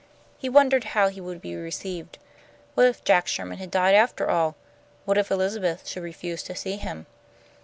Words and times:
He 0.39 0.49
wondered 0.49 0.83
how 0.95 1.09
he 1.09 1.21
would 1.21 1.43
be 1.43 1.55
received. 1.55 2.17
What 2.73 2.87
if 2.87 3.03
Jack 3.03 3.27
Sherman 3.27 3.59
had 3.59 3.69
died 3.69 3.93
after 3.93 4.31
all? 4.31 4.55
What 5.05 5.19
if 5.19 5.29
Elizabeth 5.29 5.87
should 5.87 6.01
refuse 6.01 6.41
to 6.41 6.55
see 6.55 6.77
him? 6.77 7.05